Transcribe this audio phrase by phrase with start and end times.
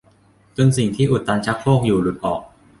[0.57, 2.41] จนสิ่งที่อุดตันชักโครกอยู่หลุดออก